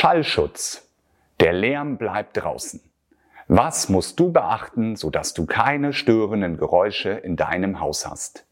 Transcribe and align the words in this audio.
Schallschutz. 0.00 0.88
Der 1.40 1.52
Lärm 1.52 1.98
bleibt 1.98 2.38
draußen. 2.38 2.80
Was 3.48 3.90
musst 3.90 4.18
du 4.18 4.32
beachten, 4.32 4.96
sodass 4.96 5.34
du 5.34 5.44
keine 5.44 5.92
störenden 5.92 6.56
Geräusche 6.56 7.10
in 7.10 7.36
deinem 7.36 7.80
Haus 7.80 8.06
hast? 8.08 8.46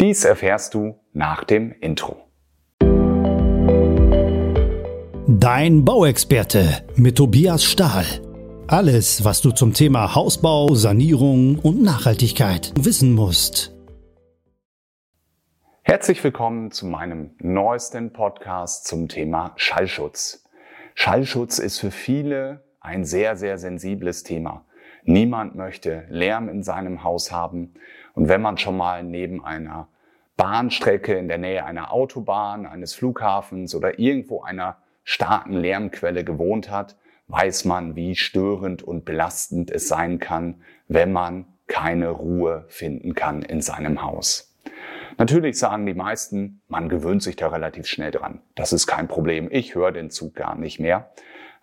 Dies 0.00 0.24
erfährst 0.24 0.72
du 0.72 0.98
nach 1.12 1.44
dem 1.44 1.72
Intro. 1.72 2.16
Dein 5.26 5.84
Bauexperte 5.84 6.86
mit 6.96 7.18
Tobias 7.18 7.64
Stahl. 7.64 8.06
Alles, 8.66 9.26
was 9.26 9.42
du 9.42 9.50
zum 9.50 9.74
Thema 9.74 10.14
Hausbau, 10.14 10.74
Sanierung 10.74 11.58
und 11.58 11.82
Nachhaltigkeit 11.82 12.72
wissen 12.80 13.12
musst. 13.12 13.74
Herzlich 15.82 16.24
willkommen 16.24 16.70
zu 16.70 16.86
meinem 16.86 17.32
neuesten 17.40 18.10
Podcast 18.14 18.86
zum 18.86 19.08
Thema 19.08 19.52
Schallschutz. 19.56 20.47
Schallschutz 21.00 21.60
ist 21.60 21.78
für 21.78 21.92
viele 21.92 22.64
ein 22.80 23.04
sehr, 23.04 23.36
sehr 23.36 23.56
sensibles 23.56 24.24
Thema. 24.24 24.64
Niemand 25.04 25.54
möchte 25.54 26.04
Lärm 26.08 26.48
in 26.48 26.64
seinem 26.64 27.04
Haus 27.04 27.30
haben. 27.30 27.74
Und 28.14 28.28
wenn 28.28 28.42
man 28.42 28.58
schon 28.58 28.76
mal 28.76 29.04
neben 29.04 29.44
einer 29.44 29.86
Bahnstrecke 30.36 31.16
in 31.16 31.28
der 31.28 31.38
Nähe 31.38 31.64
einer 31.64 31.92
Autobahn, 31.92 32.66
eines 32.66 32.94
Flughafens 32.94 33.76
oder 33.76 34.00
irgendwo 34.00 34.42
einer 34.42 34.78
starken 35.04 35.52
Lärmquelle 35.52 36.24
gewohnt 36.24 36.68
hat, 36.68 36.96
weiß 37.28 37.64
man, 37.64 37.94
wie 37.94 38.16
störend 38.16 38.82
und 38.82 39.04
belastend 39.04 39.70
es 39.70 39.86
sein 39.86 40.18
kann, 40.18 40.62
wenn 40.88 41.12
man 41.12 41.46
keine 41.68 42.08
Ruhe 42.08 42.64
finden 42.66 43.14
kann 43.14 43.42
in 43.42 43.60
seinem 43.60 44.02
Haus. 44.02 44.52
Natürlich 45.18 45.58
sagen 45.58 45.84
die 45.84 45.94
meisten, 45.94 46.62
man 46.68 46.88
gewöhnt 46.88 47.24
sich 47.24 47.34
da 47.34 47.48
relativ 47.48 47.88
schnell 47.88 48.12
dran. 48.12 48.40
Das 48.54 48.72
ist 48.72 48.86
kein 48.86 49.08
Problem. 49.08 49.48
Ich 49.50 49.74
höre 49.74 49.90
den 49.90 50.10
Zug 50.10 50.36
gar 50.36 50.54
nicht 50.54 50.78
mehr. 50.78 51.10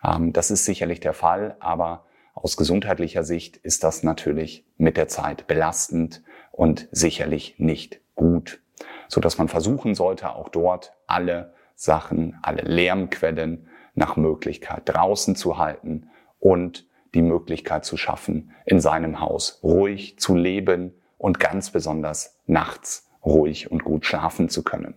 Ähm, 0.04 0.34
das 0.34 0.52
ist 0.52 0.66
sicherlich 0.66 1.00
der 1.00 1.14
Fall, 1.14 1.56
aber 1.62 2.06
aus 2.34 2.58
gesundheitlicher 2.58 3.24
Sicht 3.24 3.56
ist 3.56 3.86
das 3.86 4.04
natürlich 4.04 4.66
mit 4.76 4.98
der 4.98 5.08
Zeit 5.08 5.48
belastend 5.48 6.22
und 6.52 6.90
sicherlich 6.92 7.56
nicht 7.58 8.02
gut, 8.14 8.60
so 9.08 9.22
dass 9.22 9.38
man 9.38 9.48
versuchen 9.48 9.96
sollte, 9.96 10.36
auch 10.36 10.50
dort 10.50 10.92
alle 11.08 11.54
Sachen, 11.76 12.38
alle 12.42 12.64
Lärmquellen 12.64 13.70
nach 13.94 14.18
Möglichkeit 14.18 14.82
draußen 14.86 15.38
zu 15.38 15.58
halten 15.58 16.10
und 16.40 16.90
die 17.14 17.22
Möglichkeit 17.22 17.86
zu 17.86 17.96
schaffen, 17.96 18.52
in 18.66 18.82
seinem 18.82 19.22
Haus 19.22 19.62
ruhig 19.64 20.20
zu 20.20 20.36
leben 20.36 20.94
und 21.18 21.40
ganz 21.40 21.70
besonders 21.70 22.38
nachts 22.48 23.05
ruhig 23.26 23.72
und 23.72 23.84
gut 23.84 24.06
schlafen 24.06 24.50
zu 24.50 24.64
können. 24.64 24.96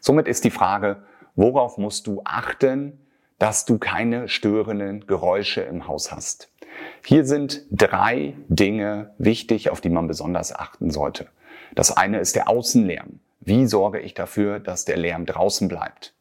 Somit 0.00 0.28
ist 0.28 0.44
die 0.44 0.50
Frage, 0.50 1.02
worauf 1.34 1.78
musst 1.78 2.06
du 2.06 2.22
achten, 2.24 3.00
dass 3.38 3.64
du 3.64 3.78
keine 3.78 4.28
störenden 4.28 5.06
Geräusche 5.06 5.62
im 5.62 5.86
Haus 5.88 6.12
hast? 6.12 6.50
Hier 7.04 7.24
sind 7.24 7.64
drei 7.70 8.36
Dinge 8.48 9.14
wichtig, 9.18 9.70
auf 9.70 9.80
die 9.80 9.88
man 9.88 10.06
besonders 10.06 10.54
achten 10.54 10.90
sollte. 10.90 11.28
Das 11.74 11.96
eine 11.96 12.18
ist 12.20 12.36
der 12.36 12.48
Außenlärm. 12.48 13.20
Wie 13.40 13.66
sorge 13.66 14.00
ich 14.00 14.14
dafür, 14.14 14.60
dass 14.60 14.84
der 14.84 14.96
Lärm 14.96 15.26
draußen 15.26 15.68
bleibt? 15.68 16.14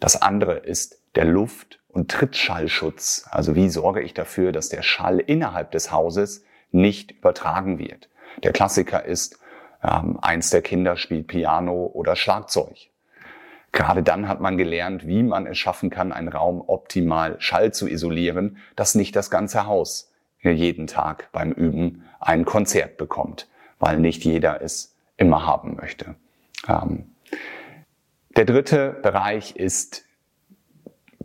Das 0.00 0.20
andere 0.20 0.54
ist 0.54 1.02
der 1.14 1.24
Luft- 1.24 1.80
und 1.88 2.10
Trittschallschutz. 2.10 3.26
Also 3.30 3.54
wie 3.54 3.68
sorge 3.68 4.00
ich 4.00 4.14
dafür, 4.14 4.52
dass 4.52 4.68
der 4.68 4.82
Schall 4.82 5.20
innerhalb 5.20 5.70
des 5.72 5.92
Hauses 5.92 6.44
nicht 6.70 7.12
übertragen 7.12 7.78
wird? 7.78 8.08
Der 8.42 8.52
Klassiker 8.52 9.04
ist, 9.04 9.38
ähm, 9.82 10.18
eins 10.20 10.50
der 10.50 10.62
Kinder 10.62 10.96
spielt 10.96 11.26
Piano 11.26 11.90
oder 11.92 12.16
Schlagzeug. 12.16 12.90
Gerade 13.72 14.02
dann 14.02 14.28
hat 14.28 14.40
man 14.40 14.58
gelernt, 14.58 15.06
wie 15.06 15.22
man 15.22 15.46
es 15.46 15.58
schaffen 15.58 15.88
kann, 15.88 16.12
einen 16.12 16.28
Raum 16.28 16.62
optimal 16.66 17.36
Schall 17.40 17.72
zu 17.72 17.88
isolieren, 17.88 18.58
dass 18.76 18.94
nicht 18.94 19.16
das 19.16 19.30
ganze 19.30 19.66
Haus 19.66 20.12
jeden 20.42 20.86
Tag 20.86 21.30
beim 21.32 21.52
Üben 21.52 22.04
ein 22.20 22.44
Konzert 22.44 22.96
bekommt, 22.96 23.48
weil 23.78 23.98
nicht 23.98 24.24
jeder 24.24 24.60
es 24.60 24.94
immer 25.16 25.46
haben 25.46 25.76
möchte. 25.76 26.16
Ähm, 26.68 27.12
der 28.36 28.44
dritte 28.44 28.98
Bereich 29.02 29.56
ist 29.56 30.04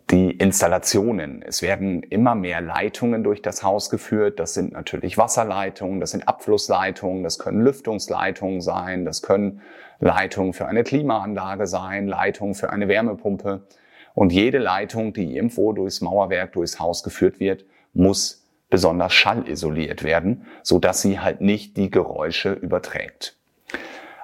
die 0.10 0.32
Installationen. 0.32 1.42
Es 1.42 1.62
werden 1.62 2.02
immer 2.02 2.34
mehr 2.34 2.62
Leitungen 2.62 3.24
durch 3.24 3.42
das 3.42 3.62
Haus 3.64 3.90
geführt. 3.90 4.40
Das 4.40 4.54
sind 4.54 4.72
natürlich 4.72 5.18
Wasserleitungen, 5.18 6.00
das 6.00 6.12
sind 6.12 6.28
Abflussleitungen, 6.28 7.24
das 7.24 7.40
können 7.40 7.62
Lüftungsleitungen 7.62 8.62
sein, 8.62 9.04
das 9.04 9.22
können 9.22 9.62
Leitungen 10.00 10.54
für 10.54 10.66
eine 10.66 10.84
Klimaanlage 10.84 11.68
sein, 11.68 12.08
Leitungen 12.08 12.56
für 12.56 12.70
eine 12.70 12.88
Wärmepumpe. 12.88 13.64
Und 14.14 14.32
jede 14.32 14.60
Leitung, 14.60 15.14
die 15.14 15.36
irgendwo 15.36 15.74
durchs 15.74 16.02
Mauerwerk, 16.02 16.54
durchs 16.54 16.80
Haus 16.80 17.04
geführt 17.04 17.40
wird, 17.40 17.66
muss 17.94 18.46
besonders 18.70 19.14
schallisoliert 19.14 20.04
werden, 20.04 20.46
so 20.64 20.80
dass 20.80 21.02
sie 21.02 21.20
halt 21.20 21.42
nicht 21.42 21.78
die 21.78 21.90
Geräusche 21.90 22.54
überträgt. 22.54 23.36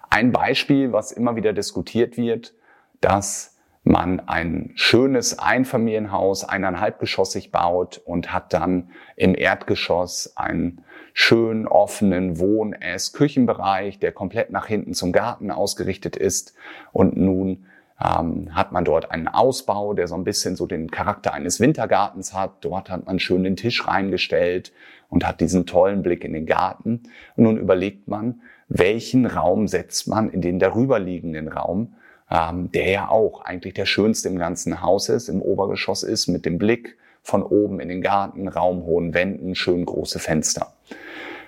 Ein 0.09 0.31
Beispiel, 0.31 0.94
was 0.94 1.11
immer 1.11 1.35
wieder 1.35 1.53
diskutiert 1.53 2.17
wird, 2.17 2.53
dass 3.01 3.52
man 3.83 4.21
ein 4.21 4.71
schönes 4.75 5.39
Einfamilienhaus 5.39 6.45
eineinhalbgeschossig 6.45 7.51
baut 7.51 8.01
und 8.05 8.33
hat 8.33 8.53
dann 8.53 8.89
im 9.16 9.35
Erdgeschoss 9.35 10.33
einen 10.38 10.83
schön 11.13 11.67
offenen 11.67 12.39
Wohn-, 12.39 12.73
Ess-, 12.73 13.13
Küchenbereich, 13.13 13.99
der 13.99 14.13
komplett 14.13 14.51
nach 14.51 14.67
hinten 14.67 14.94
zum 14.94 15.11
Garten 15.11 15.51
ausgerichtet 15.51 16.16
ist. 16.16 16.55
Und 16.94 17.17
nun 17.17 17.66
ähm, 18.01 18.55
hat 18.55 18.71
man 18.71 18.85
dort 18.85 19.11
einen 19.11 19.27
Ausbau, 19.27 19.94
der 19.94 20.07
so 20.07 20.15
ein 20.15 20.23
bisschen 20.23 20.55
so 20.55 20.65
den 20.65 20.89
Charakter 20.89 21.33
eines 21.33 21.59
Wintergartens 21.59 22.33
hat. 22.33 22.63
Dort 22.63 22.89
hat 22.89 23.05
man 23.05 23.19
schön 23.19 23.44
den 23.44 23.57
Tisch 23.57 23.85
reingestellt 23.85 24.71
und 25.09 25.27
hat 25.27 25.41
diesen 25.41 25.65
tollen 25.65 26.03
Blick 26.03 26.23
in 26.23 26.33
den 26.33 26.45
Garten. 26.45 27.03
Und 27.35 27.44
nun 27.44 27.57
überlegt 27.57 28.07
man, 28.07 28.41
welchen 28.69 29.25
Raum 29.25 29.67
setzt 29.67 30.07
man 30.07 30.29
in 30.29 30.41
den 30.41 30.57
darüberliegenden 30.57 31.50
Raum 31.50 31.95
ähm, 32.29 32.72
der 32.72 32.89
ja 32.89 33.09
auch 33.09 33.41
eigentlich 33.41 33.73
der 33.73 33.85
schönste 33.85 34.29
im 34.29 34.38
ganzen 34.38 34.81
Haus 34.81 35.09
ist, 35.09 35.29
im 35.29 35.41
Obergeschoss 35.41 36.03
ist, 36.03 36.28
mit 36.28 36.45
dem 36.45 36.57
Blick 36.57 36.97
von 37.22 37.44
oben 37.44 37.79
in 37.79 37.89
den 37.89 38.01
Garten, 38.01 38.47
raumhohen 38.47 39.13
Wänden, 39.13 39.56
schön 39.56 39.85
große 39.85 40.19
Fenster. 40.19 40.73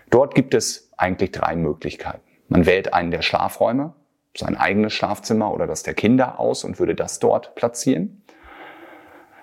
Dort 0.10 0.36
gibt 0.36 0.54
es 0.54 0.90
eigentlich 0.98 1.32
drei 1.32 1.56
Möglichkeiten. 1.56 2.22
Man 2.48 2.66
wählt 2.66 2.94
einen 2.94 3.12
der 3.12 3.22
Schlafräume, 3.22 3.94
sein 4.38 4.56
eigenes 4.56 4.94
Schlafzimmer 4.94 5.54
oder 5.54 5.68
das 5.68 5.84
der 5.84 5.94
Kinder 5.94 6.40
aus 6.40 6.64
und 6.64 6.80
würde 6.80 6.96
das 6.96 7.20
dort 7.20 7.56
platzieren. 7.56 8.22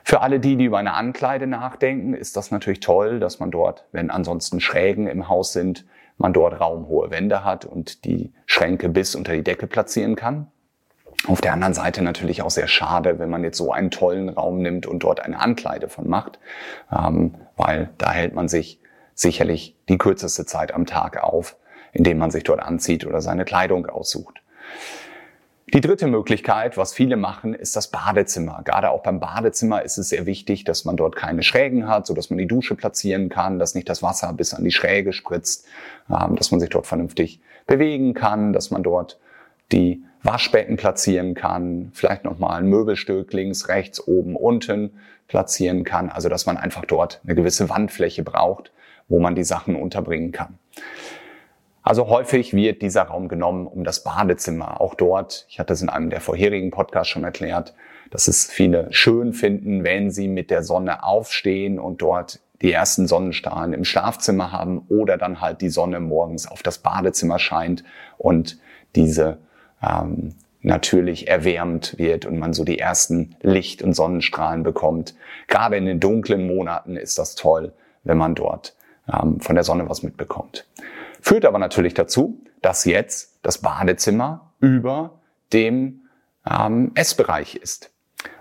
Für 0.04 0.20
alle 0.20 0.40
die, 0.40 0.56
die 0.56 0.64
über 0.64 0.78
eine 0.78 0.94
Ankleide 0.94 1.46
nachdenken, 1.46 2.14
ist 2.14 2.36
das 2.36 2.50
natürlich 2.50 2.80
toll, 2.80 3.20
dass 3.20 3.38
man 3.38 3.50
dort, 3.50 3.86
wenn 3.92 4.10
ansonsten 4.10 4.60
Schrägen 4.60 5.06
im 5.06 5.28
Haus 5.28 5.52
sind, 5.52 5.84
man 6.18 6.32
dort 6.32 6.60
raumhohe 6.60 7.10
Wände 7.10 7.44
hat 7.44 7.64
und 7.64 8.04
die 8.04 8.32
Schränke 8.46 8.88
bis 8.88 9.14
unter 9.14 9.32
die 9.32 9.44
Decke 9.44 9.66
platzieren 9.66 10.16
kann. 10.16 10.48
Auf 11.28 11.40
der 11.40 11.52
anderen 11.52 11.74
Seite 11.74 12.02
natürlich 12.02 12.42
auch 12.42 12.50
sehr 12.50 12.66
schade, 12.66 13.18
wenn 13.18 13.30
man 13.30 13.44
jetzt 13.44 13.58
so 13.58 13.72
einen 13.72 13.90
tollen 13.90 14.28
Raum 14.28 14.60
nimmt 14.60 14.86
und 14.86 15.00
dort 15.00 15.20
eine 15.20 15.40
Ankleide 15.40 15.88
von 15.88 16.08
macht, 16.08 16.40
ähm, 16.90 17.34
weil 17.56 17.90
da 17.98 18.10
hält 18.10 18.34
man 18.34 18.48
sich 18.48 18.80
sicherlich 19.14 19.76
die 19.88 19.98
kürzeste 19.98 20.46
Zeit 20.46 20.74
am 20.74 20.84
Tag 20.84 21.22
auf, 21.22 21.56
indem 21.92 22.18
man 22.18 22.30
sich 22.30 22.42
dort 22.42 22.60
anzieht 22.60 23.06
oder 23.06 23.20
seine 23.20 23.44
Kleidung 23.44 23.86
aussucht. 23.86 24.42
Die 25.72 25.80
dritte 25.80 26.06
Möglichkeit, 26.06 26.76
was 26.76 26.92
viele 26.92 27.16
machen, 27.16 27.54
ist 27.54 27.76
das 27.76 27.88
Badezimmer. 27.88 28.60
Gerade 28.64 28.90
auch 28.90 29.02
beim 29.02 29.20
Badezimmer 29.20 29.82
ist 29.82 29.96
es 29.96 30.10
sehr 30.10 30.26
wichtig, 30.26 30.64
dass 30.64 30.84
man 30.84 30.96
dort 30.96 31.16
keine 31.16 31.42
Schrägen 31.42 31.88
hat, 31.88 32.06
so 32.06 32.12
dass 32.12 32.28
man 32.28 32.38
die 32.38 32.48
Dusche 32.48 32.74
platzieren 32.74 33.30
kann, 33.30 33.58
dass 33.58 33.74
nicht 33.74 33.88
das 33.88 34.02
Wasser 34.02 34.32
bis 34.34 34.52
an 34.52 34.64
die 34.64 34.70
Schräge 34.70 35.14
spritzt, 35.14 35.66
ähm, 36.10 36.36
dass 36.36 36.50
man 36.50 36.60
sich 36.60 36.68
dort 36.68 36.86
vernünftig 36.86 37.40
bewegen 37.66 38.12
kann, 38.12 38.52
dass 38.52 38.70
man 38.70 38.82
dort 38.82 39.18
die 39.70 40.02
Waschbecken 40.22 40.76
platzieren 40.76 41.34
kann, 41.34 41.90
vielleicht 41.94 42.24
nochmal 42.24 42.60
ein 42.60 42.66
Möbelstück 42.66 43.32
links, 43.32 43.68
rechts, 43.68 44.06
oben, 44.06 44.36
unten 44.36 44.92
platzieren 45.28 45.84
kann. 45.84 46.10
Also 46.10 46.28
dass 46.28 46.46
man 46.46 46.56
einfach 46.56 46.84
dort 46.84 47.20
eine 47.24 47.34
gewisse 47.34 47.68
Wandfläche 47.68 48.22
braucht, 48.22 48.72
wo 49.08 49.18
man 49.18 49.34
die 49.34 49.44
Sachen 49.44 49.74
unterbringen 49.74 50.32
kann. 50.32 50.58
Also 51.82 52.08
häufig 52.08 52.54
wird 52.54 52.80
dieser 52.80 53.02
Raum 53.02 53.28
genommen 53.28 53.66
um 53.66 53.82
das 53.82 54.04
Badezimmer. 54.04 54.80
Auch 54.80 54.94
dort, 54.94 55.46
ich 55.48 55.58
hatte 55.58 55.72
es 55.72 55.82
in 55.82 55.88
einem 55.88 56.10
der 56.10 56.20
vorherigen 56.20 56.70
Podcasts 56.70 57.08
schon 57.08 57.24
erklärt, 57.24 57.74
dass 58.10 58.28
es 58.28 58.46
viele 58.46 58.92
schön 58.92 59.32
finden, 59.32 59.82
wenn 59.82 60.10
sie 60.10 60.28
mit 60.28 60.50
der 60.50 60.62
Sonne 60.62 61.02
aufstehen 61.02 61.80
und 61.80 62.00
dort 62.00 62.40
die 62.60 62.70
ersten 62.70 63.08
Sonnenstrahlen 63.08 63.72
im 63.72 63.84
Schlafzimmer 63.84 64.52
haben 64.52 64.84
oder 64.88 65.18
dann 65.18 65.40
halt 65.40 65.60
die 65.60 65.70
Sonne 65.70 65.98
morgens 65.98 66.46
auf 66.46 66.62
das 66.62 66.78
Badezimmer 66.78 67.40
scheint 67.40 67.82
und 68.18 68.60
diese 68.94 69.38
ähm, 69.82 70.34
natürlich 70.60 71.28
erwärmt 71.28 71.98
wird 71.98 72.24
und 72.24 72.38
man 72.38 72.52
so 72.52 72.64
die 72.64 72.78
ersten 72.78 73.36
Licht- 73.42 73.82
und 73.82 73.94
Sonnenstrahlen 73.94 74.62
bekommt. 74.62 75.14
Gerade 75.48 75.76
in 75.76 75.86
den 75.86 76.00
dunklen 76.00 76.46
Monaten 76.46 76.96
ist 76.96 77.18
das 77.18 77.34
toll, 77.34 77.72
wenn 78.04 78.16
man 78.16 78.34
dort 78.34 78.76
ähm, 79.12 79.40
von 79.40 79.54
der 79.54 79.64
Sonne 79.64 79.88
was 79.88 80.02
mitbekommt. 80.02 80.66
Führt 81.20 81.44
aber 81.44 81.58
natürlich 81.58 81.94
dazu, 81.94 82.40
dass 82.62 82.84
jetzt 82.84 83.38
das 83.42 83.58
Badezimmer 83.58 84.52
über 84.60 85.20
dem 85.52 86.02
ähm, 86.48 86.92
Essbereich 86.94 87.56
ist. 87.56 87.90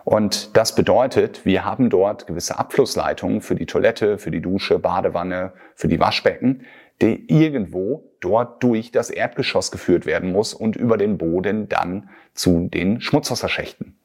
Und 0.03 0.55
das 0.57 0.75
bedeutet, 0.75 1.45
wir 1.45 1.65
haben 1.65 1.89
dort 1.89 2.27
gewisse 2.27 2.57
Abflussleitungen 2.57 3.41
für 3.41 3.55
die 3.55 3.65
Toilette, 3.65 4.17
für 4.17 4.31
die 4.31 4.41
Dusche, 4.41 4.79
Badewanne, 4.79 5.53
für 5.75 5.87
die 5.87 5.99
Waschbecken, 5.99 6.65
die 7.01 7.25
irgendwo 7.27 8.03
dort 8.19 8.63
durch 8.63 8.91
das 8.91 9.09
Erdgeschoss 9.09 9.71
geführt 9.71 10.05
werden 10.05 10.31
muss 10.31 10.53
und 10.53 10.75
über 10.75 10.97
den 10.97 11.17
Boden 11.17 11.67
dann 11.67 12.09
zu 12.33 12.69
den 12.71 13.01
Schmutzwasserschächten. 13.01 13.95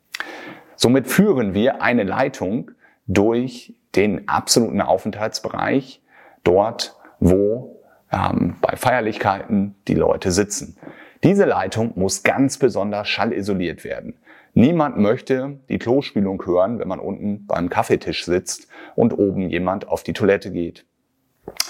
Somit 0.74 1.06
führen 1.06 1.54
wir 1.54 1.82
eine 1.82 2.04
Leitung 2.04 2.70
durch 3.06 3.74
den 3.94 4.28
absoluten 4.28 4.80
Aufenthaltsbereich 4.80 6.02
dort, 6.44 6.96
wo 7.20 7.80
ähm, 8.12 8.56
bei 8.60 8.76
Feierlichkeiten 8.76 9.74
die 9.88 9.94
Leute 9.94 10.30
sitzen. 10.32 10.76
Diese 11.22 11.44
Leitung 11.44 11.92
muss 11.96 12.22
ganz 12.22 12.58
besonders 12.58 13.08
schallisoliert 13.08 13.84
werden. 13.84 14.14
Niemand 14.52 14.96
möchte 14.98 15.60
die 15.68 15.78
Klospülung 15.78 16.44
hören, 16.46 16.78
wenn 16.78 16.88
man 16.88 17.00
unten 17.00 17.46
beim 17.46 17.68
Kaffeetisch 17.68 18.24
sitzt 18.24 18.68
und 18.94 19.12
oben 19.18 19.50
jemand 19.50 19.88
auf 19.88 20.02
die 20.02 20.12
Toilette 20.12 20.50
geht. 20.50 20.86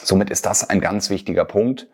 Somit 0.07 0.31
ist 0.31 0.47
das 0.47 0.71
ein 0.71 0.81
ganz 0.81 1.11
wichtiger 1.11 1.45
Punkt, 1.45 1.89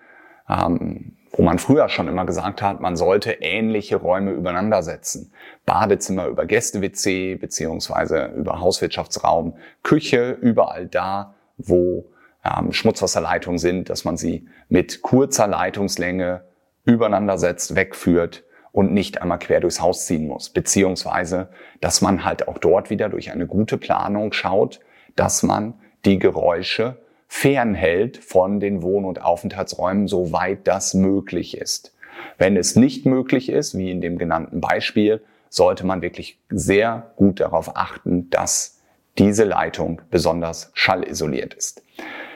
ähm, 0.46 1.16
wo 1.30 1.42
man 1.42 1.58
früher 1.58 1.88
schon 1.88 2.08
immer 2.08 2.26
gesagt 2.26 2.60
hat, 2.60 2.80
man 2.80 2.94
sollte 2.94 3.32
ähnliche 3.40 3.96
Räume 3.96 4.32
übereinander 4.32 4.82
setzen. 4.82 5.32
Badezimmer 5.64 6.26
über 6.26 6.44
Gäste-WC 6.44 7.36
beziehungsweise 7.36 8.26
über 8.36 8.60
Hauswirtschaftsraum, 8.60 9.54
Küche, 9.82 10.32
überall 10.32 10.88
da, 10.88 11.34
wo 11.56 12.04
ähm, 12.44 12.72
Schmutzwasserleitungen 12.72 13.58
sind, 13.58 13.88
dass 13.88 14.04
man 14.04 14.18
sie 14.18 14.46
mit 14.68 15.00
kurzer 15.00 15.46
Leitungslänge 15.46 16.42
übereinander 16.84 17.38
setzt, 17.38 17.74
wegführt 17.76 18.44
und 18.72 18.92
nicht 18.92 19.22
einmal 19.22 19.38
quer 19.38 19.60
durchs 19.60 19.80
Haus 19.80 20.04
ziehen 20.04 20.26
muss. 20.26 20.50
Beziehungsweise, 20.50 21.48
dass 21.80 22.02
man 22.02 22.26
halt 22.26 22.46
auch 22.46 22.58
dort 22.58 22.90
wieder 22.90 23.08
durch 23.08 23.32
eine 23.32 23.46
gute 23.46 23.78
Planung 23.78 24.34
schaut, 24.34 24.80
dass 25.16 25.42
man 25.42 25.74
die 26.04 26.18
Geräusche 26.18 26.98
fernhält 27.32 28.18
von 28.18 28.60
den 28.60 28.82
Wohn- 28.82 29.06
und 29.06 29.22
Aufenthaltsräumen, 29.22 30.06
soweit 30.06 30.68
das 30.68 30.92
möglich 30.92 31.56
ist. 31.56 31.96
Wenn 32.36 32.58
es 32.58 32.76
nicht 32.76 33.06
möglich 33.06 33.48
ist, 33.48 33.76
wie 33.76 33.90
in 33.90 34.02
dem 34.02 34.18
genannten 34.18 34.60
Beispiel, 34.60 35.22
sollte 35.48 35.86
man 35.86 36.02
wirklich 36.02 36.38
sehr 36.50 37.14
gut 37.16 37.40
darauf 37.40 37.74
achten, 37.74 38.28
dass 38.28 38.82
diese 39.16 39.44
Leitung 39.44 40.02
besonders 40.10 40.72
schallisoliert 40.74 41.54
ist. 41.54 41.82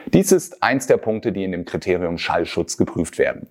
Dies 0.07 0.33
ist 0.33 0.63
eins 0.63 0.87
der 0.87 0.97
Punkte, 0.97 1.31
die 1.31 1.45
in 1.45 1.53
dem 1.53 1.67
Kriterium 1.67 2.17
Schallschutz 2.17 2.79
geprüft 2.79 3.19
werden. 3.19 3.49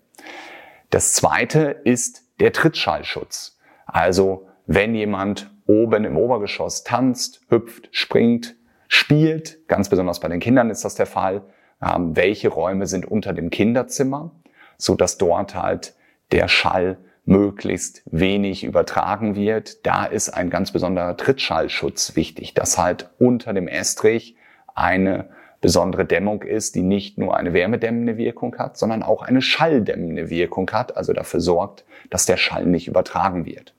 Das 0.89 1.13
zweite 1.13 1.79
ist 1.83 2.23
der 2.39 2.53
Trittschallschutz. 2.53 3.59
Also 3.85 4.47
wenn 4.65 4.95
jemand 4.95 5.51
oben 5.67 6.05
im 6.05 6.17
Obergeschoss 6.17 6.83
tanzt, 6.83 7.41
hüpft, 7.49 7.87
springt, 7.91 8.55
spielt. 8.87 9.67
Ganz 9.67 9.89
besonders 9.89 10.19
bei 10.19 10.27
den 10.27 10.39
Kindern 10.39 10.69
ist 10.69 10.85
das 10.85 10.95
der 10.95 11.05
Fall. 11.05 11.43
Ähm, 11.81 12.15
welche 12.15 12.49
Räume 12.49 12.87
sind 12.87 13.05
unter 13.05 13.33
dem 13.33 13.49
Kinderzimmer, 13.49 14.31
so 14.77 14.95
dass 14.95 15.17
dort 15.17 15.55
halt 15.55 15.95
der 16.31 16.47
Schall 16.47 16.97
möglichst 17.25 18.03
wenig 18.05 18.63
übertragen 18.63 19.35
wird. 19.35 19.85
Da 19.85 20.05
ist 20.05 20.29
ein 20.29 20.49
ganz 20.49 20.71
besonderer 20.71 21.17
Trittschallschutz 21.17 22.15
wichtig, 22.15 22.53
dass 22.53 22.77
halt 22.77 23.09
unter 23.17 23.53
dem 23.53 23.67
Estrich 23.67 24.35
eine 24.75 25.29
besondere 25.61 26.05
Dämmung 26.05 26.43
ist, 26.43 26.75
die 26.75 26.83
nicht 26.83 27.17
nur 27.17 27.35
eine 27.35 27.53
wärmedämmende 27.53 28.17
Wirkung 28.17 28.55
hat, 28.57 28.77
sondern 28.77 29.01
auch 29.01 29.23
eine 29.23 29.41
schalldämmende 29.41 30.29
Wirkung 30.29 30.69
hat, 30.71 30.95
also 30.95 31.11
dafür 31.11 31.39
sorgt, 31.39 31.85
dass 32.11 32.27
der 32.27 32.37
Schall 32.37 32.67
nicht 32.67 32.87
übertragen 32.87 33.45
wird. 33.45 33.73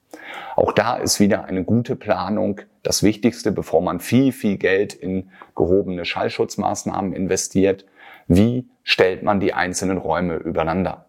Auch 0.57 0.73
da 0.73 0.97
ist 0.97 1.21
wieder 1.21 1.45
eine 1.45 1.65
gute 1.65 1.97
Planung 1.97 2.61
das 2.83 3.03
Wichtigste, 3.03 3.53
bevor 3.53 3.83
man 3.83 4.01
viel, 4.01 4.33
viel 4.33 4.59
Geld 4.59 4.95
in 4.95 5.31
gehobene 5.55 6.05
Schallschutzmaßnahmen 6.05 7.13
investiert. 7.13 7.85
Wie 8.29 8.69
stellt 8.85 9.23
man 9.23 9.41
die 9.41 9.55
einzelnen 9.55 9.99
Räume 9.99 10.37
übereinander? 10.37 11.07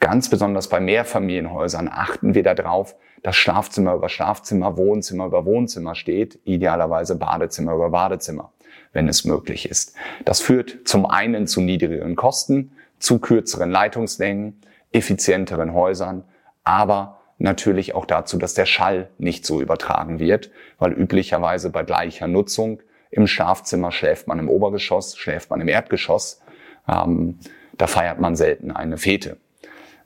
Ganz 0.00 0.28
besonders 0.28 0.68
bei 0.68 0.78
Mehrfamilienhäusern 0.78 1.88
achten 1.92 2.34
wir 2.34 2.42
darauf, 2.42 2.94
dass 3.22 3.34
Schlafzimmer 3.36 3.94
über 3.94 4.08
Schlafzimmer, 4.08 4.76
Wohnzimmer 4.76 5.26
über 5.26 5.44
Wohnzimmer 5.46 5.94
steht, 5.94 6.38
idealerweise 6.44 7.16
Badezimmer 7.16 7.74
über 7.74 7.90
Badezimmer, 7.90 8.52
wenn 8.92 9.08
es 9.08 9.24
möglich 9.24 9.68
ist. 9.68 9.96
Das 10.24 10.40
führt 10.40 10.80
zum 10.84 11.06
einen 11.06 11.46
zu 11.46 11.60
niedrigeren 11.60 12.14
Kosten, 12.14 12.72
zu 12.98 13.18
kürzeren 13.18 13.70
Leitungslängen, 13.70 14.60
effizienteren 14.92 15.74
Häusern, 15.74 16.24
aber 16.62 17.15
natürlich 17.38 17.94
auch 17.94 18.06
dazu, 18.06 18.38
dass 18.38 18.54
der 18.54 18.66
Schall 18.66 19.10
nicht 19.18 19.44
so 19.44 19.60
übertragen 19.60 20.18
wird, 20.18 20.50
weil 20.78 20.92
üblicherweise 20.92 21.70
bei 21.70 21.82
gleicher 21.82 22.26
Nutzung 22.26 22.80
im 23.10 23.26
Schlafzimmer 23.26 23.92
schläft 23.92 24.26
man 24.26 24.38
im 24.38 24.48
Obergeschoss, 24.48 25.16
schläft 25.16 25.50
man 25.50 25.60
im 25.60 25.68
Erdgeschoss. 25.68 26.40
Ähm, 26.88 27.38
da 27.76 27.86
feiert 27.86 28.20
man 28.20 28.36
selten 28.36 28.70
eine 28.70 28.96
Fete. 28.96 29.36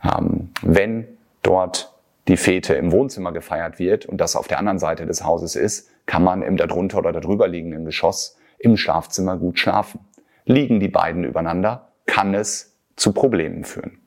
Ähm, 0.03 0.51
wenn 0.63 1.07
dort 1.43 1.95
die 2.29 2.37
Fete 2.37 2.75
im 2.75 2.93
Wohnzimmer 2.93 3.33
gefeiert 3.33 3.79
wird 3.79 4.07
und 4.07 4.21
das 4.21 4.37
auf 4.37 4.49
der 4.49 4.59
anderen 4.59 4.79
Seite 4.79 5.07
des 5.07 5.25
Hauses 5.25 5.57
ist, 5.57 5.91
kann 6.07 6.23
man 6.23 6.43
im 6.43 6.57
darunter 6.57 6.99
oder 6.99 7.13
darüber 7.13 7.49
liegenden 7.49 7.85
Geschoss 7.85 8.37
im 8.59 8.77
Schlafzimmer 8.77 9.37
gut 9.37 9.59
schlafen. 9.59 10.01
Liegen 10.45 10.81
die 10.81 10.89
beiden 10.89 11.25
übereinander, 11.25 11.93
kann 12.07 12.35
es 12.35 12.77
zu 12.97 13.13
Problemen 13.13 13.65
führen. 13.65 14.00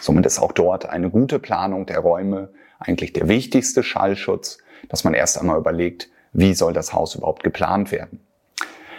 Somit 0.00 0.26
ist 0.26 0.38
auch 0.38 0.52
dort 0.52 0.86
eine 0.86 1.10
gute 1.10 1.38
Planung 1.38 1.86
der 1.86 2.00
Räume 2.00 2.50
eigentlich 2.78 3.12
der 3.12 3.28
wichtigste 3.28 3.82
Schallschutz, 3.82 4.58
dass 4.88 5.04
man 5.04 5.14
erst 5.14 5.38
einmal 5.38 5.58
überlegt, 5.58 6.08
wie 6.32 6.54
soll 6.54 6.72
das 6.72 6.92
Haus 6.92 7.14
überhaupt 7.14 7.44
geplant 7.44 7.92
werden. 7.92 8.20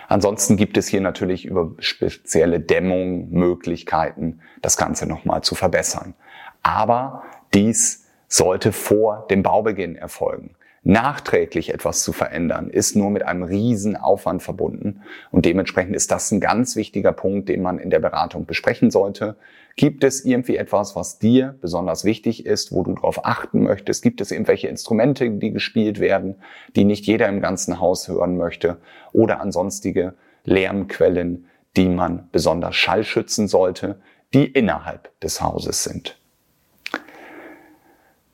Ansonsten 0.07 0.57
gibt 0.57 0.77
es 0.77 0.87
hier 0.87 1.01
natürlich 1.01 1.45
über 1.45 1.71
spezielle 1.79 2.59
Dämmung 2.59 3.29
Möglichkeiten, 3.31 4.41
das 4.61 4.77
Ganze 4.77 5.07
nochmal 5.07 5.41
zu 5.41 5.55
verbessern. 5.55 6.13
Aber 6.61 7.23
dies 7.53 8.05
sollte 8.27 8.71
vor 8.71 9.27
dem 9.29 9.43
Baubeginn 9.43 9.95
erfolgen 9.95 10.55
nachträglich 10.83 11.73
etwas 11.73 12.03
zu 12.03 12.11
verändern, 12.11 12.69
ist 12.69 12.95
nur 12.95 13.09
mit 13.09 13.23
einem 13.23 13.43
riesen 13.43 13.95
Aufwand 13.95 14.43
verbunden. 14.43 15.01
Und 15.31 15.45
dementsprechend 15.45 15.95
ist 15.95 16.11
das 16.11 16.31
ein 16.31 16.41
ganz 16.41 16.75
wichtiger 16.75 17.13
Punkt, 17.13 17.47
den 17.49 17.61
man 17.61 17.79
in 17.79 17.89
der 17.89 17.99
Beratung 17.99 18.45
besprechen 18.45 18.91
sollte. 18.91 19.37
Gibt 19.75 20.03
es 20.03 20.25
irgendwie 20.25 20.57
etwas, 20.57 20.95
was 20.95 21.19
dir 21.19 21.55
besonders 21.61 22.03
wichtig 22.03 22.45
ist, 22.45 22.73
wo 22.73 22.83
du 22.83 22.93
darauf 22.93 23.25
achten 23.25 23.63
möchtest? 23.63 24.03
Gibt 24.03 24.19
es 24.21 24.31
irgendwelche 24.31 24.67
Instrumente, 24.67 25.29
die 25.29 25.51
gespielt 25.51 25.99
werden, 25.99 26.35
die 26.75 26.83
nicht 26.83 27.05
jeder 27.05 27.29
im 27.29 27.41
ganzen 27.41 27.79
Haus 27.79 28.07
hören 28.07 28.37
möchte? 28.37 28.77
Oder 29.13 29.39
ansonstige 29.39 30.13
Lärmquellen, 30.43 31.45
die 31.77 31.87
man 31.87 32.27
besonders 32.31 32.75
schallschützen 32.75 33.47
sollte, 33.47 34.01
die 34.33 34.45
innerhalb 34.45 35.17
des 35.21 35.41
Hauses 35.41 35.83
sind? 35.83 36.17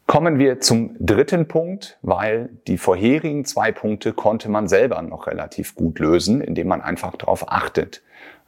Kommen 0.09 0.39
wir 0.39 0.59
zum 0.59 0.95
dritten 0.99 1.47
Punkt, 1.47 1.99
weil 2.01 2.49
die 2.65 2.79
vorherigen 2.79 3.45
zwei 3.45 3.71
Punkte 3.71 4.11
konnte 4.11 4.49
man 4.49 4.67
selber 4.67 5.03
noch 5.03 5.27
relativ 5.27 5.75
gut 5.75 5.99
lösen, 5.99 6.41
indem 6.41 6.67
man 6.67 6.81
einfach 6.81 7.15
darauf 7.15 7.51
achtet. 7.51 8.01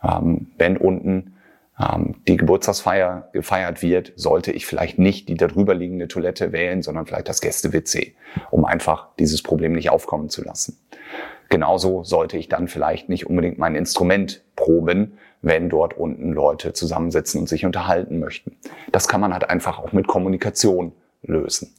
Ähm, 0.03 0.47
wenn 0.57 0.75
unten 0.75 1.35
ähm, 1.79 2.15
die 2.27 2.37
Geburtstagsfeier 2.37 3.29
gefeiert 3.31 3.83
wird, 3.83 4.11
sollte 4.15 4.51
ich 4.51 4.65
vielleicht 4.65 4.97
nicht 4.97 5.29
die 5.29 5.35
darüber 5.35 5.75
liegende 5.75 6.07
Toilette 6.07 6.51
wählen, 6.51 6.81
sondern 6.81 7.05
vielleicht 7.05 7.29
das 7.29 7.41
Gäste-WC, 7.41 8.15
um 8.49 8.65
einfach 8.65 9.09
dieses 9.19 9.43
Problem 9.43 9.73
nicht 9.73 9.91
aufkommen 9.91 10.29
zu 10.29 10.43
lassen. 10.43 10.79
Genauso 11.49 12.03
sollte 12.03 12.39
ich 12.39 12.49
dann 12.49 12.69
vielleicht 12.69 13.07
nicht 13.07 13.27
unbedingt 13.27 13.59
mein 13.59 13.75
Instrument 13.75 14.43
proben, 14.55 15.19
wenn 15.43 15.69
dort 15.69 15.95
unten 15.95 16.31
Leute 16.31 16.73
zusammensitzen 16.73 17.39
und 17.39 17.47
sich 17.47 17.65
unterhalten 17.65 18.17
möchten. 18.17 18.57
Das 18.91 19.07
kann 19.07 19.21
man 19.21 19.31
halt 19.31 19.47
einfach 19.47 19.77
auch 19.77 19.91
mit 19.91 20.07
Kommunikation 20.07 20.93
lösen. 21.23 21.75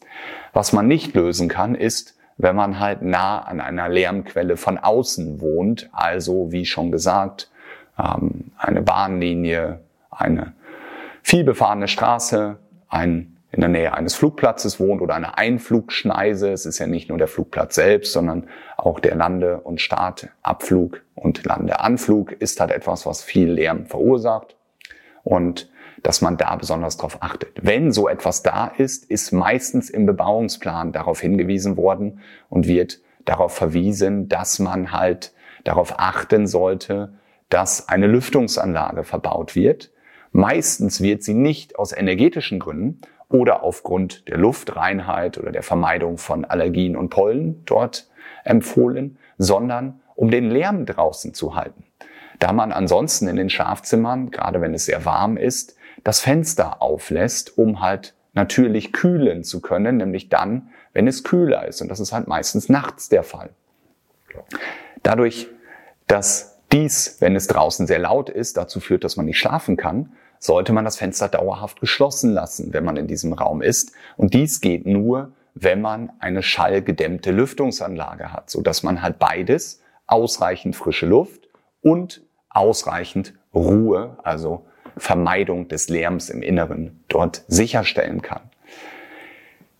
Was 0.52 0.72
man 0.72 0.86
nicht 0.86 1.14
lösen 1.14 1.48
kann, 1.48 1.74
ist, 1.74 2.16
wenn 2.36 2.56
man 2.56 2.80
halt 2.80 3.02
nah 3.02 3.40
an 3.40 3.60
einer 3.60 3.88
Lärmquelle 3.88 4.56
von 4.56 4.78
außen 4.78 5.40
wohnt, 5.40 5.90
also 5.92 6.50
wie 6.50 6.64
schon 6.64 6.90
gesagt, 6.90 7.50
ähm, 7.98 8.52
eine 8.56 8.82
Bahnlinie, 8.82 9.80
eine 10.10 10.54
vielbefahrene 11.22 11.88
Straße, 11.88 12.58
ein 12.88 13.32
in 13.52 13.60
der 13.60 13.68
Nähe 13.68 13.92
eines 13.92 14.14
Flugplatzes 14.14 14.80
wohnt 14.80 15.02
oder 15.02 15.14
eine 15.14 15.36
Einflugschneise. 15.36 16.50
Es 16.50 16.64
ist 16.64 16.78
ja 16.78 16.86
nicht 16.86 17.10
nur 17.10 17.18
der 17.18 17.28
Flugplatz 17.28 17.74
selbst, 17.74 18.12
sondern 18.14 18.48
auch 18.78 18.98
der 18.98 19.14
Lande- 19.14 19.60
und 19.60 19.80
Startabflug 19.82 21.02
und 21.14 21.44
Landeanflug 21.44 22.32
ist 22.32 22.60
halt 22.60 22.70
etwas, 22.70 23.04
was 23.04 23.22
viel 23.22 23.52
Lärm 23.52 23.84
verursacht. 23.84 24.56
Und 25.22 25.70
dass 26.02 26.20
man 26.20 26.36
da 26.36 26.56
besonders 26.56 26.96
darauf 26.96 27.22
achtet. 27.22 27.50
Wenn 27.62 27.92
so 27.92 28.08
etwas 28.08 28.42
da 28.42 28.66
ist, 28.66 29.04
ist 29.10 29.32
meistens 29.32 29.90
im 29.90 30.06
Bebauungsplan 30.06 30.92
darauf 30.92 31.20
hingewiesen 31.20 31.76
worden 31.76 32.20
und 32.48 32.66
wird 32.66 33.00
darauf 33.24 33.54
verwiesen, 33.54 34.28
dass 34.28 34.58
man 34.58 34.92
halt 34.92 35.32
darauf 35.64 35.98
achten 35.98 36.46
sollte, 36.46 37.14
dass 37.48 37.88
eine 37.88 38.06
Lüftungsanlage 38.06 39.04
verbaut 39.04 39.54
wird. 39.54 39.90
Meistens 40.32 41.00
wird 41.00 41.22
sie 41.22 41.34
nicht 41.34 41.78
aus 41.78 41.92
energetischen 41.92 42.58
Gründen 42.58 43.00
oder 43.28 43.62
aufgrund 43.62 44.28
der 44.28 44.38
Luftreinheit 44.38 45.38
oder 45.38 45.52
der 45.52 45.62
Vermeidung 45.62 46.18
von 46.18 46.44
Allergien 46.44 46.96
und 46.96 47.10
Pollen 47.10 47.62
dort 47.64 48.08
empfohlen, 48.44 49.18
sondern 49.38 50.00
um 50.14 50.30
den 50.30 50.50
Lärm 50.50 50.86
draußen 50.86 51.32
zu 51.34 51.54
halten. 51.54 51.84
Da 52.38 52.52
man 52.52 52.72
ansonsten 52.72 53.28
in 53.28 53.36
den 53.36 53.50
Schlafzimmern, 53.50 54.30
gerade 54.30 54.60
wenn 54.60 54.74
es 54.74 54.86
sehr 54.86 55.04
warm 55.04 55.36
ist, 55.36 55.76
das 56.04 56.20
Fenster 56.20 56.82
auflässt, 56.82 57.58
um 57.58 57.80
halt 57.80 58.14
natürlich 58.34 58.92
kühlen 58.92 59.44
zu 59.44 59.60
können, 59.60 59.98
nämlich 59.98 60.28
dann, 60.28 60.70
wenn 60.92 61.06
es 61.06 61.24
kühler 61.24 61.66
ist. 61.66 61.82
Und 61.82 61.88
das 61.88 62.00
ist 62.00 62.12
halt 62.12 62.28
meistens 62.28 62.68
nachts 62.68 63.08
der 63.08 63.22
Fall. 63.22 63.50
Dadurch, 65.02 65.48
dass 66.06 66.58
dies, 66.72 67.18
wenn 67.20 67.36
es 67.36 67.46
draußen 67.46 67.86
sehr 67.86 67.98
laut 67.98 68.30
ist, 68.30 68.56
dazu 68.56 68.80
führt, 68.80 69.04
dass 69.04 69.16
man 69.16 69.26
nicht 69.26 69.38
schlafen 69.38 69.76
kann, 69.76 70.12
sollte 70.38 70.72
man 70.72 70.84
das 70.84 70.96
Fenster 70.96 71.28
dauerhaft 71.28 71.80
geschlossen 71.80 72.32
lassen, 72.32 72.72
wenn 72.72 72.84
man 72.84 72.96
in 72.96 73.06
diesem 73.06 73.32
Raum 73.32 73.62
ist. 73.62 73.92
Und 74.16 74.34
dies 74.34 74.60
geht 74.60 74.86
nur, 74.86 75.32
wenn 75.54 75.80
man 75.80 76.10
eine 76.18 76.42
schallgedämmte 76.42 77.30
Lüftungsanlage 77.30 78.32
hat, 78.32 78.50
so 78.50 78.62
dass 78.62 78.82
man 78.82 79.02
halt 79.02 79.18
beides, 79.18 79.82
ausreichend 80.06 80.74
frische 80.74 81.06
Luft 81.06 81.48
und 81.82 82.22
ausreichend 82.48 83.34
Ruhe, 83.54 84.18
also 84.22 84.64
Vermeidung 84.96 85.68
des 85.68 85.88
Lärms 85.88 86.30
im 86.30 86.42
Inneren 86.42 87.00
dort 87.08 87.44
sicherstellen 87.48 88.22
kann. 88.22 88.42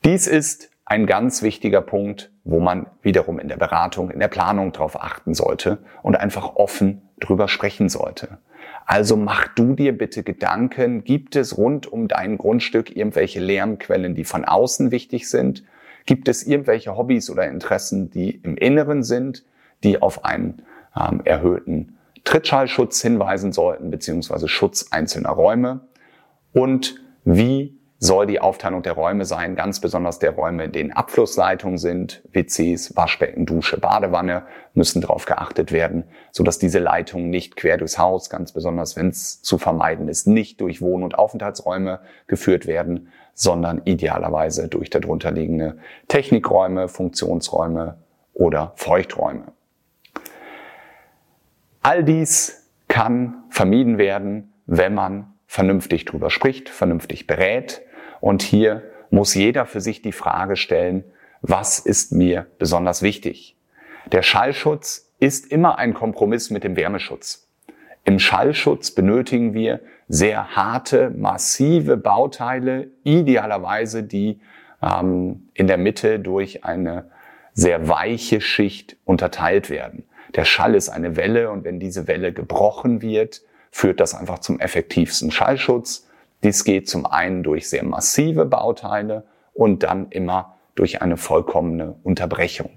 Dies 0.04 0.26
ist 0.26 0.70
ein 0.84 1.06
ganz 1.06 1.42
wichtiger 1.42 1.80
Punkt, 1.80 2.30
wo 2.44 2.60
man 2.60 2.86
wiederum 3.02 3.38
in 3.38 3.48
der 3.48 3.56
Beratung, 3.56 4.10
in 4.10 4.18
der 4.18 4.28
Planung 4.28 4.72
darauf 4.72 5.00
achten 5.00 5.32
sollte 5.34 5.78
und 6.02 6.16
einfach 6.16 6.56
offen 6.56 7.02
drüber 7.20 7.48
sprechen 7.48 7.88
sollte. 7.88 8.38
Also 8.84 9.16
mach 9.16 9.48
du 9.48 9.74
dir 9.74 9.96
bitte 9.96 10.22
Gedanken, 10.22 11.04
gibt 11.04 11.36
es 11.36 11.56
rund 11.56 11.86
um 11.86 12.08
dein 12.08 12.36
Grundstück 12.36 12.94
irgendwelche 12.94 13.40
Lärmquellen, 13.40 14.14
die 14.14 14.24
von 14.24 14.44
außen 14.44 14.90
wichtig 14.90 15.30
sind? 15.30 15.62
Gibt 16.04 16.28
es 16.28 16.44
irgendwelche 16.44 16.96
Hobbys 16.96 17.30
oder 17.30 17.46
Interessen, 17.46 18.10
die 18.10 18.30
im 18.42 18.56
Inneren 18.56 19.02
sind, 19.04 19.44
die 19.84 20.02
auf 20.02 20.24
einen 20.24 20.62
ähm, 20.96 21.22
erhöhten 21.24 21.96
Trittschallschutz 22.24 23.00
hinweisen 23.02 23.52
sollten, 23.52 23.90
beziehungsweise 23.90 24.48
Schutz 24.48 24.88
einzelner 24.90 25.30
Räume. 25.30 25.80
Und 26.52 26.96
wie 27.24 27.78
soll 28.02 28.26
die 28.26 28.40
Aufteilung 28.40 28.82
der 28.82 28.94
Räume 28.94 29.24
sein, 29.24 29.54
ganz 29.54 29.78
besonders 29.78 30.18
der 30.18 30.32
Räume, 30.32 30.64
in 30.64 30.72
denen 30.72 30.90
Abflussleitungen 30.90 31.78
sind, 31.78 32.20
WCs, 32.32 32.96
Waschbecken, 32.96 33.46
Dusche, 33.46 33.78
Badewanne, 33.78 34.42
müssen 34.74 35.00
darauf 35.00 35.24
geachtet 35.24 35.70
werden, 35.70 36.02
sodass 36.32 36.58
diese 36.58 36.80
Leitungen 36.80 37.30
nicht 37.30 37.54
quer 37.54 37.76
durchs 37.76 37.98
Haus, 37.98 38.28
ganz 38.28 38.50
besonders 38.50 38.96
wenn 38.96 39.10
es 39.10 39.40
zu 39.42 39.56
vermeiden 39.56 40.08
ist, 40.08 40.26
nicht 40.26 40.60
durch 40.60 40.82
Wohn- 40.82 41.04
und 41.04 41.16
Aufenthaltsräume 41.16 42.00
geführt 42.26 42.66
werden, 42.66 43.08
sondern 43.34 43.82
idealerweise 43.84 44.66
durch 44.66 44.90
darunter 44.90 45.30
liegende 45.30 45.78
Technikräume, 46.08 46.88
Funktionsräume 46.88 47.98
oder 48.34 48.72
Feuchträume. 48.74 49.52
All 51.82 52.04
dies 52.04 52.70
kann 52.86 53.42
vermieden 53.50 53.98
werden, 53.98 54.52
wenn 54.66 54.94
man 54.94 55.34
vernünftig 55.46 56.04
drüber 56.04 56.30
spricht, 56.30 56.68
vernünftig 56.68 57.26
berät. 57.26 57.82
Und 58.20 58.42
hier 58.42 58.84
muss 59.10 59.34
jeder 59.34 59.66
für 59.66 59.80
sich 59.80 60.00
die 60.00 60.12
Frage 60.12 60.56
stellen, 60.56 61.04
was 61.40 61.80
ist 61.80 62.12
mir 62.12 62.46
besonders 62.58 63.02
wichtig? 63.02 63.56
Der 64.06 64.22
Schallschutz 64.22 65.12
ist 65.18 65.50
immer 65.50 65.78
ein 65.78 65.92
Kompromiss 65.92 66.50
mit 66.50 66.62
dem 66.62 66.76
Wärmeschutz. 66.76 67.48
Im 68.04 68.18
Schallschutz 68.18 68.92
benötigen 68.92 69.52
wir 69.52 69.80
sehr 70.08 70.54
harte, 70.54 71.10
massive 71.10 71.96
Bauteile, 71.96 72.88
idealerweise 73.02 74.02
die 74.02 74.40
ähm, 74.82 75.48
in 75.54 75.66
der 75.66 75.78
Mitte 75.78 76.20
durch 76.20 76.64
eine 76.64 77.10
sehr 77.54 77.88
weiche 77.88 78.40
Schicht 78.40 78.96
unterteilt 79.04 79.68
werden. 79.68 80.04
Der 80.34 80.44
Schall 80.44 80.74
ist 80.74 80.88
eine 80.88 81.16
Welle 81.16 81.50
und 81.50 81.64
wenn 81.64 81.78
diese 81.78 82.08
Welle 82.08 82.32
gebrochen 82.32 83.02
wird, 83.02 83.42
führt 83.70 84.00
das 84.00 84.14
einfach 84.14 84.38
zum 84.38 84.60
effektivsten 84.60 85.30
Schallschutz. 85.30 86.08
Dies 86.42 86.64
geht 86.64 86.88
zum 86.88 87.06
einen 87.06 87.42
durch 87.42 87.68
sehr 87.68 87.84
massive 87.84 88.44
Bauteile 88.44 89.24
und 89.54 89.82
dann 89.82 90.08
immer 90.10 90.56
durch 90.74 91.02
eine 91.02 91.16
vollkommene 91.16 91.96
Unterbrechung. 92.02 92.70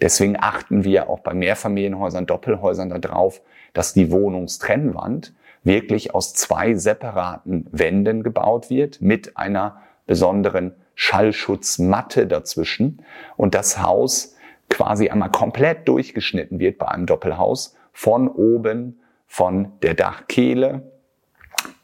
Deswegen 0.00 0.36
achten 0.38 0.84
wir 0.84 1.08
auch 1.08 1.20
bei 1.20 1.34
Mehrfamilienhäusern, 1.34 2.26
Doppelhäusern 2.26 3.00
darauf, 3.00 3.40
dass 3.72 3.94
die 3.94 4.10
Wohnungstrennwand 4.10 5.34
wirklich 5.62 6.14
aus 6.14 6.34
zwei 6.34 6.74
separaten 6.74 7.66
Wänden 7.70 8.22
gebaut 8.22 8.70
wird 8.70 9.00
mit 9.00 9.36
einer 9.36 9.82
besonderen 10.06 10.74
Schallschutzmatte 10.94 12.26
dazwischen 12.26 13.04
und 13.36 13.54
das 13.54 13.80
Haus 13.80 14.34
quasi 14.68 15.08
einmal 15.08 15.30
komplett 15.30 15.88
durchgeschnitten 15.88 16.58
wird 16.58 16.78
bei 16.78 16.88
einem 16.88 17.06
Doppelhaus 17.06 17.74
von 17.92 18.28
oben 18.28 19.00
von 19.26 19.72
der 19.82 19.94
Dachkehle 19.94 20.92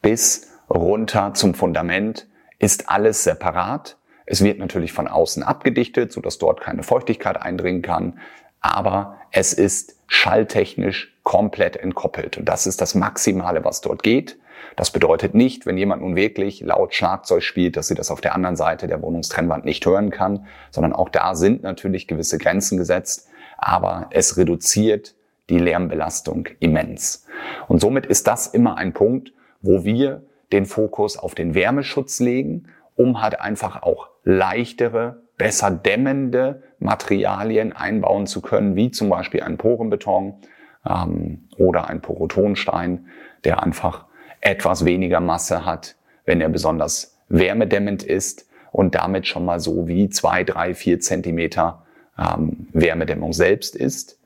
bis 0.03 0.51
runter 0.71 1.35
zum 1.35 1.55
Fundament 1.55 2.29
ist 2.59 2.89
alles 2.89 3.25
separat. 3.25 3.99
Es 4.27 4.43
wird 4.43 4.59
natürlich 4.59 4.93
von 4.93 5.09
außen 5.09 5.43
abgedichtet, 5.43 6.13
so 6.13 6.21
dass 6.21 6.39
dort 6.39 6.61
keine 6.61 6.83
Feuchtigkeit 6.83 7.41
eindringen 7.41 7.83
kann, 7.83 8.19
aber 8.61 9.19
es 9.31 9.53
ist 9.53 10.01
schalltechnisch 10.07 11.15
komplett 11.23 11.77
entkoppelt 11.77 12.39
und 12.39 12.47
das 12.47 12.67
ist 12.67 12.81
das 12.81 12.95
Maximale, 12.95 13.65
was 13.65 13.81
dort 13.81 14.03
geht. 14.03 14.39
Das 14.77 14.91
bedeutet 14.91 15.35
nicht, 15.35 15.67
wenn 15.67 15.79
jemand 15.79 16.03
nun 16.03 16.17
wirklich 16.17 16.61
laut 16.61 16.95
Schlagzeug 16.95 17.43
spielt, 17.43 17.77
dass 17.77 17.89
sie 17.89 17.95
das 17.95 18.11
auf 18.11 18.21
der 18.21 18.35
anderen 18.35 18.57
Seite 18.57 18.87
der 18.87 19.03
Wohnungstrennwand 19.03 19.65
nicht 19.65 19.85
hören 19.87 20.11
kann, 20.11 20.47
sondern 20.71 20.93
auch 20.93 21.09
da 21.09 21.35
sind 21.35 21.63
natürlich 21.63 22.09
gewisse 22.09 22.39
Grenzen 22.39 22.79
gesetzt, 22.79 23.29
aber 23.57 24.09
es 24.11 24.37
reduziert 24.37 25.15
die 25.51 25.59
Lärmbelastung 25.59 26.49
immens. 26.61 27.27
Und 27.69 27.81
somit 27.81 28.07
ist 28.07 28.27
das 28.27 28.47
immer 28.47 28.77
ein 28.77 28.93
Punkt, 28.93 29.33
wo 29.61 29.85
wir 29.85 30.23
den 30.53 30.67
Fokus 30.67 31.19
auf 31.19 31.35
den 31.35 31.55
Wärmeschutz 31.55 32.21
legen, 32.21 32.69
um 32.97 33.21
halt 33.21 33.41
einfach 33.41 33.83
auch 33.83 34.09
leichtere, 34.23 35.23
besser 35.37 35.71
dämmende 35.71 36.63
Materialien 36.79 37.73
einbauen 37.73 38.27
zu 38.27 38.41
können, 38.41 38.77
wie 38.77 38.91
zum 38.91 39.09
Beispiel 39.09 39.43
ein 39.43 39.59
Porenbeton 39.59 40.35
ähm, 40.87 41.49
oder 41.59 41.89
ein 41.89 42.01
Porotonstein, 42.01 43.07
der 43.43 43.63
einfach 43.63 44.07
etwas 44.45 44.85
weniger 44.85 45.21
Masse 45.21 45.65
hat, 45.65 45.97
wenn 46.25 46.41
er 46.41 46.49
besonders 46.49 47.17
wärmedämmend 47.29 48.03
ist 48.03 48.47
und 48.71 48.95
damit 48.95 49.27
schon 49.27 49.45
mal 49.45 49.59
so 49.59 49.89
wie 49.89 50.09
zwei, 50.11 50.45
drei, 50.45 50.75
vier 50.75 51.01
Zentimeter 51.01 51.85
ähm, 52.19 52.69
Wärmedämmung 52.73 53.33
selbst 53.33 53.75
ist. 53.75 54.19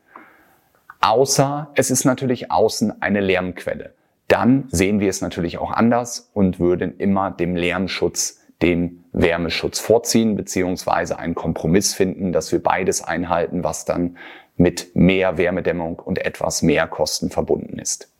Außer 1.00 1.70
es 1.74 1.90
ist 1.90 2.04
natürlich 2.04 2.50
außen 2.50 3.00
eine 3.00 3.20
Lärmquelle. 3.20 3.94
Dann 4.26 4.64
sehen 4.70 5.00
wir 5.00 5.08
es 5.08 5.22
natürlich 5.22 5.58
auch 5.58 5.70
anders 5.70 6.30
und 6.34 6.60
würden 6.60 6.98
immer 6.98 7.30
dem 7.30 7.56
Lärmschutz 7.56 8.38
dem 8.60 9.04
Wärmeschutz 9.12 9.78
vorziehen, 9.78 10.34
beziehungsweise 10.34 11.16
einen 11.18 11.36
Kompromiss 11.36 11.94
finden, 11.94 12.32
dass 12.32 12.50
wir 12.50 12.60
beides 12.60 13.04
einhalten, 13.04 13.62
was 13.62 13.84
dann 13.84 14.16
mit 14.56 14.96
mehr 14.96 15.38
Wärmedämmung 15.38 16.00
und 16.00 16.18
etwas 16.18 16.62
mehr 16.62 16.88
Kosten 16.88 17.30
verbunden 17.30 17.78
ist. 17.78 18.10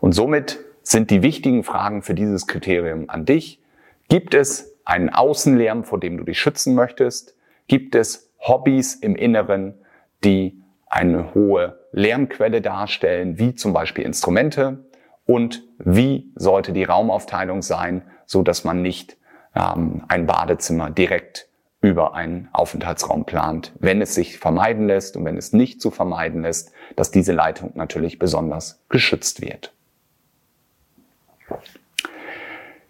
Und 0.00 0.12
somit 0.12 0.60
sind 0.82 1.10
die 1.10 1.22
wichtigen 1.22 1.64
Fragen 1.64 2.02
für 2.02 2.14
dieses 2.14 2.46
Kriterium 2.46 3.08
an 3.08 3.24
dich. 3.24 3.62
Gibt 4.08 4.34
es 4.34 4.76
einen 4.84 5.10
Außenlärm, 5.10 5.84
vor 5.84 6.00
dem 6.00 6.16
du 6.16 6.24
dich 6.24 6.40
schützen 6.40 6.74
möchtest? 6.74 7.36
Gibt 7.68 7.94
es 7.94 8.30
Hobbys 8.40 8.94
im 8.94 9.14
Inneren, 9.14 9.74
die 10.24 10.60
eine 10.86 11.34
hohe 11.34 11.78
Lärmquelle 11.92 12.60
darstellen, 12.60 13.38
wie 13.38 13.54
zum 13.54 13.72
Beispiel 13.72 14.04
Instrumente? 14.04 14.84
Und 15.26 15.62
wie 15.78 16.32
sollte 16.34 16.72
die 16.72 16.84
Raumaufteilung 16.84 17.62
sein, 17.62 18.02
so 18.26 18.42
dass 18.42 18.64
man 18.64 18.82
nicht 18.82 19.16
ähm, 19.54 20.02
ein 20.08 20.26
Badezimmer 20.26 20.90
direkt 20.90 21.48
über 21.80 22.14
einen 22.14 22.48
Aufenthaltsraum 22.52 23.24
plant, 23.24 23.72
wenn 23.78 24.02
es 24.02 24.14
sich 24.14 24.38
vermeiden 24.38 24.86
lässt 24.86 25.16
und 25.16 25.24
wenn 25.24 25.36
es 25.36 25.52
nicht 25.52 25.80
zu 25.80 25.90
vermeiden 25.90 26.44
ist, 26.44 26.72
dass 26.96 27.10
diese 27.10 27.32
Leitung 27.32 27.72
natürlich 27.74 28.18
besonders 28.18 28.82
geschützt 28.88 29.40
wird. 29.40 29.72